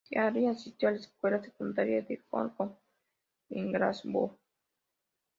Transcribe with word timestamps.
Healy 0.09 0.47
asistió 0.47 0.89
a 0.89 0.93
la 0.93 0.97
escuela 0.97 1.39
secundaria 1.43 2.01
de 2.01 2.19
Holyrood, 2.31 2.71
en 3.51 3.71
Glasgow. 3.71 4.35